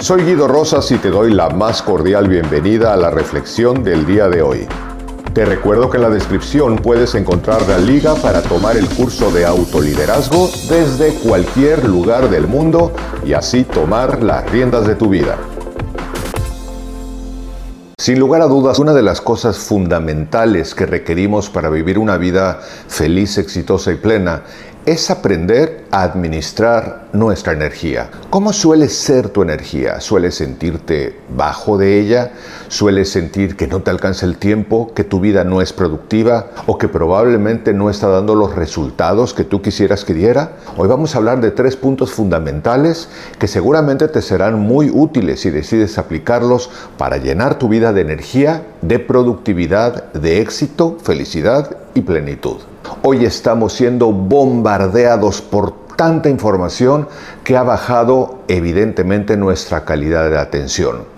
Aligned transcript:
Soy 0.00 0.22
Guido 0.22 0.46
Rosas 0.46 0.92
y 0.92 0.98
te 0.98 1.10
doy 1.10 1.34
la 1.34 1.50
más 1.50 1.82
cordial 1.82 2.28
bienvenida 2.28 2.94
a 2.94 2.96
la 2.96 3.10
reflexión 3.10 3.82
del 3.82 4.06
día 4.06 4.28
de 4.28 4.42
hoy. 4.42 4.68
Te 5.34 5.44
recuerdo 5.44 5.90
que 5.90 5.96
en 5.96 6.04
la 6.04 6.10
descripción 6.10 6.76
puedes 6.76 7.16
encontrar 7.16 7.68
la 7.68 7.78
liga 7.78 8.14
para 8.14 8.40
tomar 8.40 8.76
el 8.76 8.88
curso 8.88 9.32
de 9.32 9.44
autoliderazgo 9.44 10.48
desde 10.68 11.14
cualquier 11.14 11.84
lugar 11.88 12.30
del 12.30 12.46
mundo 12.46 12.92
y 13.26 13.32
así 13.32 13.64
tomar 13.64 14.22
las 14.22 14.48
riendas 14.52 14.86
de 14.86 14.94
tu 14.94 15.08
vida. 15.08 15.36
Sin 17.98 18.20
lugar 18.20 18.40
a 18.40 18.46
dudas, 18.46 18.78
una 18.78 18.94
de 18.94 19.02
las 19.02 19.20
cosas 19.20 19.58
fundamentales 19.58 20.76
que 20.76 20.86
requerimos 20.86 21.50
para 21.50 21.70
vivir 21.70 21.98
una 21.98 22.16
vida 22.16 22.60
feliz, 22.86 23.36
exitosa 23.36 23.92
y 23.92 23.96
plena 23.96 24.44
es 24.88 25.10
aprender 25.10 25.84
a 25.90 26.02
administrar 26.02 27.08
nuestra 27.12 27.52
energía. 27.52 28.08
¿Cómo 28.30 28.54
suele 28.54 28.88
ser 28.88 29.28
tu 29.28 29.42
energía? 29.42 30.00
¿Sueles 30.00 30.36
sentirte 30.36 31.14
bajo 31.28 31.76
de 31.76 32.00
ella? 32.00 32.30
¿Sueles 32.68 33.10
sentir 33.10 33.54
que 33.54 33.66
no 33.66 33.82
te 33.82 33.90
alcanza 33.90 34.24
el 34.24 34.38
tiempo, 34.38 34.94
que 34.94 35.04
tu 35.04 35.20
vida 35.20 35.44
no 35.44 35.60
es 35.60 35.74
productiva 35.74 36.52
o 36.64 36.78
que 36.78 36.88
probablemente 36.88 37.74
no 37.74 37.90
está 37.90 38.08
dando 38.08 38.34
los 38.34 38.54
resultados 38.54 39.34
que 39.34 39.44
tú 39.44 39.60
quisieras 39.60 40.06
que 40.06 40.14
diera? 40.14 40.52
Hoy 40.78 40.88
vamos 40.88 41.14
a 41.14 41.18
hablar 41.18 41.42
de 41.42 41.50
tres 41.50 41.76
puntos 41.76 42.10
fundamentales 42.12 43.10
que 43.38 43.46
seguramente 43.46 44.08
te 44.08 44.22
serán 44.22 44.58
muy 44.58 44.88
útiles 44.88 45.40
si 45.40 45.50
decides 45.50 45.98
aplicarlos 45.98 46.70
para 46.96 47.18
llenar 47.18 47.58
tu 47.58 47.68
vida 47.68 47.92
de 47.92 48.00
energía, 48.00 48.62
de 48.80 48.98
productividad, 48.98 50.14
de 50.14 50.40
éxito, 50.40 50.96
felicidad 51.02 51.76
y 51.94 52.00
plenitud. 52.00 52.56
Hoy 53.02 53.24
estamos 53.24 53.72
siendo 53.72 54.12
bombardeados 54.12 55.40
por 55.42 55.72
tanta 55.96 56.28
información 56.28 57.08
que 57.44 57.56
ha 57.56 57.62
bajado 57.62 58.38
evidentemente 58.48 59.36
nuestra 59.36 59.84
calidad 59.84 60.30
de 60.30 60.38
atención. 60.38 61.17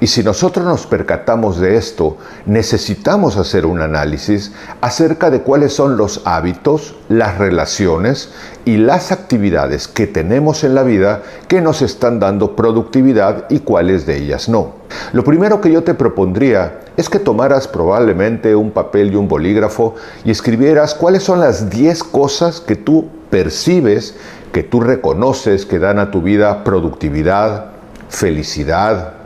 Y 0.00 0.06
si 0.06 0.22
nosotros 0.22 0.64
nos 0.64 0.86
percatamos 0.86 1.58
de 1.58 1.76
esto, 1.76 2.16
necesitamos 2.46 3.36
hacer 3.36 3.66
un 3.66 3.82
análisis 3.82 4.52
acerca 4.80 5.30
de 5.30 5.42
cuáles 5.42 5.72
son 5.72 5.96
los 5.96 6.22
hábitos, 6.24 6.94
las 7.08 7.38
relaciones 7.38 8.30
y 8.64 8.76
las 8.76 9.12
actividades 9.12 9.88
que 9.88 10.06
tenemos 10.06 10.62
en 10.64 10.74
la 10.74 10.82
vida 10.82 11.22
que 11.48 11.60
nos 11.60 11.82
están 11.82 12.20
dando 12.20 12.54
productividad 12.54 13.46
y 13.50 13.60
cuáles 13.60 14.06
de 14.06 14.16
ellas 14.16 14.48
no. 14.48 14.74
Lo 15.12 15.24
primero 15.24 15.60
que 15.60 15.72
yo 15.72 15.82
te 15.84 15.94
propondría 15.94 16.80
es 16.96 17.08
que 17.08 17.18
tomaras 17.18 17.68
probablemente 17.68 18.54
un 18.54 18.70
papel 18.70 19.12
y 19.12 19.16
un 19.16 19.28
bolígrafo 19.28 19.94
y 20.24 20.30
escribieras 20.30 20.94
cuáles 20.94 21.22
son 21.22 21.40
las 21.40 21.70
10 21.70 22.04
cosas 22.04 22.60
que 22.60 22.76
tú 22.76 23.08
percibes, 23.30 24.16
que 24.52 24.62
tú 24.62 24.80
reconoces 24.80 25.66
que 25.66 25.78
dan 25.78 25.98
a 25.98 26.10
tu 26.10 26.22
vida 26.22 26.64
productividad, 26.64 27.66
felicidad, 28.08 29.17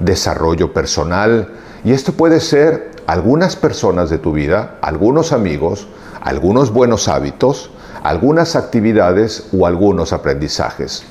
desarrollo 0.00 0.72
personal. 0.72 1.54
Y 1.84 1.92
esto 1.92 2.12
puede 2.12 2.40
ser 2.40 2.90
algunas 3.06 3.56
personas 3.56 4.10
de 4.10 4.18
tu 4.18 4.32
vida, 4.32 4.76
algunos 4.82 5.32
amigos, 5.32 5.88
algunos 6.20 6.72
buenos 6.72 7.08
hábitos, 7.08 7.70
algunas 8.02 8.56
actividades 8.56 9.48
o 9.52 9.66
algunos 9.66 10.12
aprendizajes. 10.12 11.04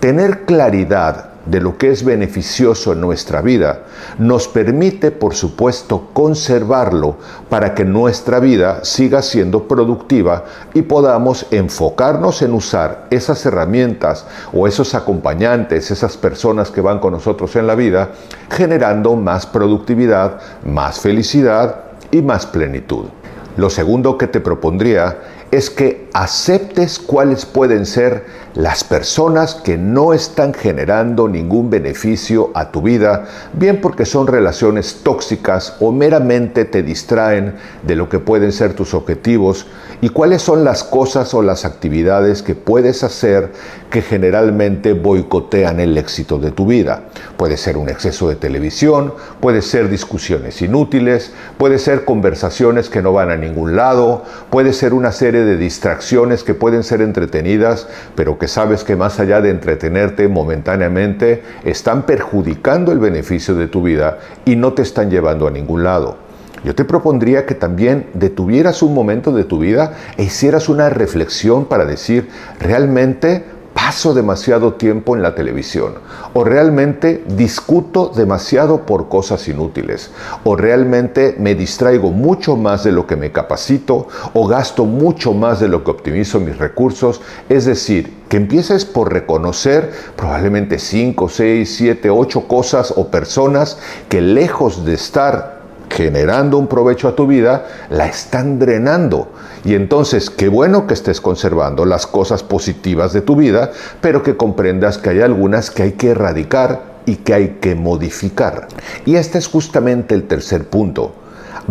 Tener 0.00 0.44
claridad 0.44 1.29
de 1.46 1.60
lo 1.60 1.78
que 1.78 1.90
es 1.90 2.04
beneficioso 2.04 2.92
en 2.92 3.00
nuestra 3.00 3.40
vida, 3.40 3.84
nos 4.18 4.48
permite, 4.48 5.10
por 5.10 5.34
supuesto, 5.34 6.10
conservarlo 6.12 7.16
para 7.48 7.74
que 7.74 7.84
nuestra 7.84 8.40
vida 8.40 8.84
siga 8.84 9.22
siendo 9.22 9.66
productiva 9.66 10.44
y 10.74 10.82
podamos 10.82 11.46
enfocarnos 11.50 12.42
en 12.42 12.52
usar 12.52 13.06
esas 13.10 13.44
herramientas 13.46 14.26
o 14.52 14.66
esos 14.66 14.94
acompañantes, 14.94 15.90
esas 15.90 16.16
personas 16.16 16.70
que 16.70 16.80
van 16.80 16.98
con 16.98 17.12
nosotros 17.12 17.56
en 17.56 17.66
la 17.66 17.74
vida, 17.74 18.10
generando 18.50 19.16
más 19.16 19.46
productividad, 19.46 20.40
más 20.64 21.00
felicidad 21.00 21.76
y 22.10 22.22
más 22.22 22.46
plenitud. 22.46 23.06
Lo 23.56 23.68
segundo 23.68 24.16
que 24.16 24.26
te 24.26 24.40
propondría 24.40 25.18
es 25.50 25.70
que 25.70 26.08
aceptes 26.14 26.98
cuáles 26.98 27.44
pueden 27.44 27.84
ser 27.84 28.24
las 28.54 28.82
personas 28.84 29.54
que 29.54 29.78
no 29.78 30.12
están 30.12 30.54
generando 30.54 31.28
ningún 31.28 31.70
beneficio 31.70 32.50
a 32.54 32.70
tu 32.70 32.82
vida, 32.82 33.26
bien 33.52 33.80
porque 33.80 34.04
son 34.04 34.26
relaciones 34.26 35.00
tóxicas 35.02 35.76
o 35.80 35.92
meramente 35.92 36.64
te 36.64 36.82
distraen 36.82 37.54
de 37.86 37.96
lo 37.96 38.08
que 38.08 38.18
pueden 38.18 38.52
ser 38.52 38.74
tus 38.74 38.94
objetivos, 38.94 39.66
y 40.02 40.08
cuáles 40.08 40.40
son 40.40 40.64
las 40.64 40.82
cosas 40.82 41.34
o 41.34 41.42
las 41.42 41.64
actividades 41.64 42.42
que 42.42 42.54
puedes 42.54 43.04
hacer 43.04 43.52
que 43.90 44.00
generalmente 44.00 44.94
boicotean 44.94 45.78
el 45.78 45.98
éxito 45.98 46.38
de 46.38 46.52
tu 46.52 46.64
vida. 46.64 47.02
Puede 47.36 47.56
ser 47.56 47.76
un 47.76 47.88
exceso 47.88 48.28
de 48.28 48.36
televisión, 48.36 49.12
puede 49.40 49.60
ser 49.60 49.90
discusiones 49.90 50.62
inútiles, 50.62 51.32
puede 51.58 51.78
ser 51.78 52.04
conversaciones 52.04 52.88
que 52.88 53.02
no 53.02 53.12
van 53.12 53.30
a 53.30 53.36
ningún 53.36 53.76
lado, 53.76 54.24
puede 54.48 54.72
ser 54.72 54.94
una 54.94 55.12
serie 55.12 55.42
de 55.42 55.56
distracciones 55.56 56.44
que 56.44 56.54
pueden 56.54 56.82
ser 56.82 57.02
entretenidas, 57.02 57.86
pero 58.14 58.38
que 58.40 58.48
sabes 58.48 58.82
que 58.84 58.96
más 58.96 59.20
allá 59.20 59.42
de 59.42 59.50
entretenerte 59.50 60.26
momentáneamente, 60.26 61.42
están 61.62 62.06
perjudicando 62.06 62.90
el 62.90 62.98
beneficio 62.98 63.54
de 63.54 63.68
tu 63.68 63.82
vida 63.82 64.18
y 64.46 64.56
no 64.56 64.72
te 64.72 64.80
están 64.80 65.10
llevando 65.10 65.46
a 65.46 65.50
ningún 65.50 65.84
lado. 65.84 66.16
Yo 66.64 66.74
te 66.74 66.84
propondría 66.84 67.46
que 67.46 67.54
también 67.54 68.06
detuvieras 68.14 68.82
un 68.82 68.94
momento 68.94 69.32
de 69.32 69.44
tu 69.44 69.58
vida 69.58 69.94
e 70.16 70.24
hicieras 70.24 70.68
una 70.68 70.88
reflexión 70.88 71.66
para 71.66 71.84
decir, 71.84 72.28
realmente 72.58 73.44
paso 73.90 74.14
demasiado 74.14 74.74
tiempo 74.74 75.16
en 75.16 75.22
la 75.22 75.34
televisión, 75.34 75.94
o 76.32 76.44
realmente 76.44 77.24
discuto 77.26 78.12
demasiado 78.14 78.86
por 78.86 79.08
cosas 79.08 79.48
inútiles, 79.48 80.12
o 80.44 80.54
realmente 80.54 81.34
me 81.40 81.56
distraigo 81.56 82.12
mucho 82.12 82.54
más 82.54 82.84
de 82.84 82.92
lo 82.92 83.08
que 83.08 83.16
me 83.16 83.32
capacito, 83.32 84.06
o 84.32 84.46
gasto 84.46 84.84
mucho 84.84 85.34
más 85.34 85.58
de 85.58 85.66
lo 85.66 85.82
que 85.82 85.90
optimizo 85.90 86.38
mis 86.38 86.56
recursos, 86.56 87.20
es 87.48 87.64
decir, 87.64 88.14
que 88.28 88.36
empieces 88.36 88.84
por 88.84 89.12
reconocer 89.12 89.90
probablemente 90.14 90.78
5, 90.78 91.28
6, 91.28 91.74
7, 91.76 92.10
8 92.10 92.46
cosas 92.46 92.94
o 92.96 93.08
personas 93.08 93.76
que 94.08 94.20
lejos 94.20 94.84
de 94.84 94.94
estar 94.94 95.59
generando 95.90 96.56
un 96.56 96.68
provecho 96.68 97.08
a 97.08 97.16
tu 97.16 97.26
vida, 97.26 97.66
la 97.90 98.06
están 98.06 98.58
drenando. 98.58 99.28
Y 99.64 99.74
entonces, 99.74 100.30
qué 100.30 100.48
bueno 100.48 100.86
que 100.86 100.94
estés 100.94 101.20
conservando 101.20 101.84
las 101.84 102.06
cosas 102.06 102.42
positivas 102.42 103.12
de 103.12 103.20
tu 103.20 103.36
vida, 103.36 103.72
pero 104.00 104.22
que 104.22 104.36
comprendas 104.36 104.96
que 104.98 105.10
hay 105.10 105.20
algunas 105.20 105.70
que 105.70 105.82
hay 105.82 105.92
que 105.92 106.10
erradicar 106.10 106.90
y 107.06 107.16
que 107.16 107.34
hay 107.34 107.48
que 107.60 107.74
modificar. 107.74 108.68
Y 109.04 109.16
este 109.16 109.38
es 109.38 109.48
justamente 109.48 110.14
el 110.14 110.28
tercer 110.28 110.68
punto. 110.68 111.14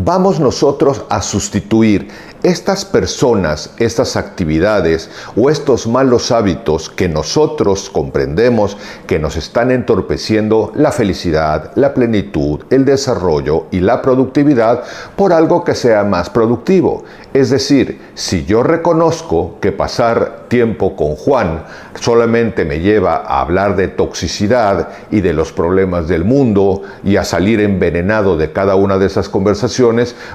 Vamos 0.01 0.39
nosotros 0.39 1.03
a 1.09 1.21
sustituir 1.21 2.07
estas 2.41 2.85
personas, 2.85 3.71
estas 3.79 4.15
actividades 4.15 5.09
o 5.35 5.49
estos 5.49 5.87
malos 5.87 6.31
hábitos 6.31 6.89
que 6.89 7.09
nosotros 7.09 7.89
comprendemos 7.89 8.77
que 9.07 9.19
nos 9.19 9.35
están 9.35 9.71
entorpeciendo 9.71 10.71
la 10.73 10.93
felicidad, 10.93 11.73
la 11.75 11.93
plenitud, 11.93 12.61
el 12.69 12.85
desarrollo 12.85 13.65
y 13.71 13.81
la 13.81 14.01
productividad 14.01 14.83
por 15.17 15.33
algo 15.33 15.65
que 15.65 15.75
sea 15.75 16.05
más 16.05 16.29
productivo. 16.29 17.03
Es 17.33 17.49
decir, 17.49 17.99
si 18.15 18.45
yo 18.45 18.63
reconozco 18.63 19.57
que 19.59 19.73
pasar 19.73 20.45
tiempo 20.47 20.95
con 20.95 21.15
Juan 21.15 21.65
solamente 21.99 22.63
me 22.63 22.79
lleva 22.79 23.17
a 23.17 23.41
hablar 23.41 23.75
de 23.75 23.89
toxicidad 23.89 24.89
y 25.11 25.21
de 25.21 25.33
los 25.33 25.51
problemas 25.51 26.07
del 26.07 26.23
mundo 26.23 26.83
y 27.03 27.17
a 27.17 27.25
salir 27.25 27.59
envenenado 27.59 28.37
de 28.37 28.51
cada 28.51 28.75
una 28.75 28.97
de 28.97 29.05
esas 29.05 29.27
conversaciones, 29.27 29.88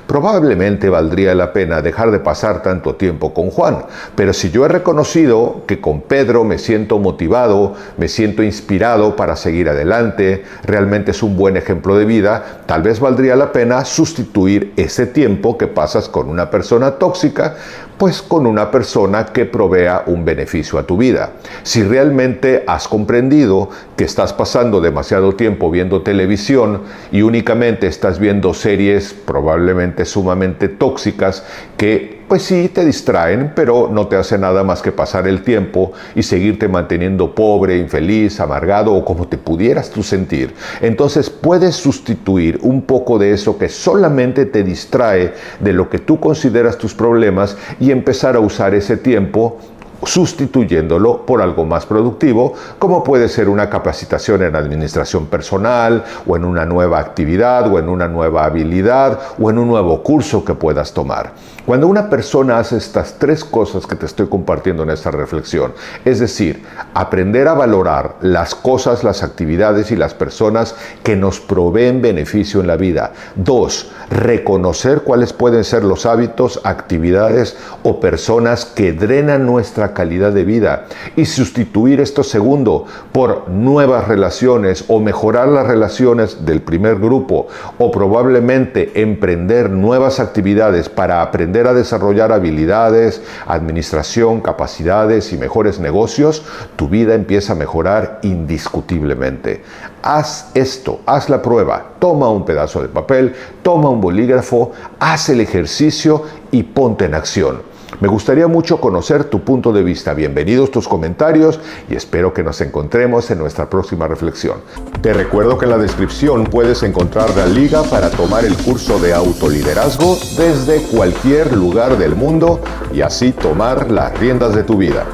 probablemente 0.07 0.89
valdría 0.89 1.35
la 1.35 1.53
pena 1.53 1.81
de 1.81 1.95
dejar 1.95 2.11
de 2.11 2.19
pasar 2.19 2.61
tanto 2.61 2.97
tiempo 2.97 3.33
con 3.33 3.51
Juan. 3.51 3.85
Pero 4.17 4.33
si 4.33 4.51
yo 4.51 4.65
he 4.65 4.69
reconocido 4.69 5.63
que 5.67 5.81
con 5.81 6.01
Pedro 6.01 6.43
me 6.43 6.59
siento 6.59 6.99
motivado, 6.99 7.75
me 7.97 8.09
siento 8.09 8.43
inspirado 8.43 9.15
para 9.15 9.37
seguir 9.37 9.69
adelante, 9.69 10.45
realmente 10.65 11.12
es 11.12 11.23
un 11.23 11.37
buen 11.37 11.56
ejemplo 11.56 11.97
de 11.97 12.05
vida, 12.05 12.62
tal 12.67 12.83
vez 12.83 12.99
valdría 12.99 13.37
la 13.37 13.53
pena 13.53 13.85
sustituir 13.85 14.73
ese 14.77 15.06
tiempo 15.06 15.57
que 15.57 15.69
pasas 15.69 16.09
con 16.09 16.29
una 16.29 16.50
persona 16.50 16.93
tóxica 16.93 17.55
pues 17.99 18.23
con 18.23 18.46
una 18.46 18.70
persona 18.70 19.26
que 19.26 19.44
provea 19.44 20.05
un 20.06 20.25
beneficio 20.25 20.79
a 20.79 20.87
tu 20.87 20.96
vida. 20.96 21.32
Si 21.62 21.82
realmente 21.82 22.64
has 22.67 22.88
comprendido 22.88 23.70
que 23.96 24.05
estás 24.05 24.32
pasando 24.32 24.81
demasiado 24.81 25.35
tiempo 25.35 25.70
viendo 25.70 26.02
televisión 26.02 26.82
y 27.12 27.23
únicamente 27.23 27.87
estás 27.87 28.19
viendo 28.19 28.55
series 28.55 29.14
probablemente 29.14 30.05
sumamente 30.05 30.69
tóxicas 30.69 31.44
que 31.76 32.13
pues 32.29 32.43
sí, 32.43 32.69
te 32.69 32.85
distraen, 32.85 33.53
pero 33.55 33.88
no 33.91 34.06
te 34.06 34.17
hace 34.17 34.38
nada 34.38 34.65
más 34.65 34.82
que 34.82 34.93
pasar 34.93 35.26
el 35.26 35.43
tiempo 35.43 35.93
y 36.15 36.23
seguirte 36.23 36.69
manteniendo 36.69 37.35
pobre, 37.35 37.79
infeliz, 37.79 38.41
amargado 38.41 38.94
o 38.94 39.05
como 39.05 39.29
te 39.29 39.38
pudieras 39.38 39.91
tú 39.91 40.03
sentir. 40.03 40.55
Entonces 40.81 41.31
puedes 41.31 41.76
sustituir 41.76 42.59
un 42.62 42.82
poco 42.82 43.19
de 43.19 43.32
eso 43.32 43.59
que 43.59 43.69
solamente 43.69 44.47
te 44.47 44.62
distrae 44.62 45.35
de 45.61 45.73
lo 45.73 45.88
que 45.91 45.99
tú 45.99 46.19
consideras 46.19 46.79
tus 46.79 46.94
problemas 46.94 47.56
y 47.81 47.91
empezar 47.91 48.37
a 48.37 48.41
usar 48.41 48.75
ese 48.75 48.97
tiempo 48.97 49.59
sustituyéndolo 50.06 51.25
por 51.27 51.43
algo 51.43 51.65
más 51.65 51.87
productivo, 51.87 52.55
como 52.79 53.05
puede 53.05 53.29
ser 53.29 53.49
una 53.49 53.71
capacitación 53.71 54.43
en 54.43 54.56
administración 54.56 55.27
personal, 55.27 56.05
o 56.27 56.37
en 56.37 56.45
una 56.45 56.65
nueva 56.65 56.99
actividad, 56.99 57.73
o 57.73 57.79
en 57.79 57.89
una 57.89 58.09
nueva 58.09 58.45
habilidad, 58.45 59.19
o 59.39 59.51
en 59.51 59.59
un 59.59 59.69
nuevo 59.69 60.03
curso 60.03 60.45
que 60.45 60.55
puedas 60.55 60.93
tomar. 60.93 61.33
Cuando 61.67 61.89
una 61.89 62.11
persona 62.11 62.59
hace 62.59 62.77
estas 62.77 63.19
tres 63.19 63.43
cosas 63.43 63.87
que 63.87 63.97
te 63.97 64.05
estoy 64.05 64.27
compartiendo 64.29 64.83
en 64.83 64.91
esta 64.91 65.11
reflexión, 65.11 65.73
es 66.05 66.21
decir, 66.21 66.62
aprender 66.93 67.49
a 67.49 67.55
valorar 67.55 68.17
las 68.21 68.55
cosas, 68.55 69.03
las 69.03 69.23
actividades 69.23 69.91
y 69.91 69.97
las 69.97 70.12
personas 70.12 70.75
que 71.03 71.17
nos 71.17 71.41
proveen 71.41 72.03
beneficio 72.03 72.61
en 72.61 72.67
la 72.67 72.77
vida. 72.77 73.12
Dos, 73.35 73.91
reconocer 74.11 75.03
cuáles 75.05 75.33
pueden 75.33 75.65
ser 75.65 75.85
los 75.85 76.05
hábitos, 76.05 76.61
actividades 76.65 77.57
o 77.83 77.99
personas 77.99 78.67
que 78.67 78.93
drenan 78.93 79.47
calidad 79.94 80.32
de 80.32 80.44
vida 80.44 80.87
y 81.17 81.25
sustituir 81.25 82.00
esto 82.00 82.23
segundo 82.23 82.85
por 83.12 83.49
nuevas 83.49 84.08
relaciones 84.08 84.85
o 84.88 85.00
mejorar 85.00 85.49
las 85.49 85.67
relaciones 85.67 86.44
del 86.44 86.62
primer 86.62 86.96
grupo 86.96 87.46
o 87.79 87.91
probablemente 87.91 89.00
emprender 89.00 89.70
nuevas 89.70 90.20
actividades 90.20 90.88
para 90.88 91.23
aprender 91.23 91.67
a 91.67 91.75
desarrollar 91.75 92.32
habilidades, 92.32 93.23
administración, 93.46 94.41
capacidades 94.41 95.32
y 95.32 95.38
mejores 95.38 95.81
negocios, 95.81 96.44
tu 96.76 96.88
vida 96.88 97.14
empieza 97.14 97.52
a 97.52 97.56
mejorar 97.56 98.19
indiscutiblemente. 98.23 99.62
Haz 100.02 100.50
esto, 100.55 101.00
haz 101.06 101.31
la 101.31 101.40
prueba, 101.40 101.93
toma 101.99 102.29
un 102.29 102.44
pedazo 102.44 102.82
de 102.82 102.88
papel, 102.88 103.35
toma 103.62 103.88
un 103.88 104.00
bolígrafo, 104.00 104.73
haz 104.99 105.29
el 105.31 105.40
ejercicio 105.40 106.23
y 106.50 106.62
ponte 106.62 107.06
en 107.06 107.14
acción. 107.14 107.74
Me 108.00 108.08
gustaría 108.08 108.49
mucho 108.49 108.81
conocer 108.81 109.25
tu 109.25 109.41
punto 109.41 109.73
de 109.73 109.82
vista. 109.82 110.14
Bienvenidos 110.14 110.70
tus 110.70 110.88
comentarios 110.88 111.61
y 111.88 111.94
espero 111.94 112.35
que 112.35 112.43
nos 112.43 112.61
encontremos 112.61 113.31
en 113.31 113.38
nuestra 113.38 113.70
próxima 113.70 114.08
reflexión. 114.08 114.58
Te 115.00 115.12
recuerdo 115.12 115.58
que 115.58 115.67
en 115.67 115.70
la 115.70 115.79
descripción 115.79 116.44
puedes 116.44 116.82
encontrar 116.82 117.37
la 117.37 117.46
liga 117.46 117.82
para 117.85 118.11
tomar 118.11 118.44
el 118.44 118.56
curso 118.56 118.99
de 118.99 119.14
autoliderazgo 119.14 120.19
desde 120.37 120.82
cualquier 120.88 121.56
lugar 121.56 121.96
del 121.96 122.17
mundo 122.17 122.61
y 122.93 123.00
así 123.00 123.32
tomar 123.32 123.91
las 123.91 124.19
riendas 124.19 124.55
de 124.55 124.64
tu 124.64 124.76
vida. 124.76 125.06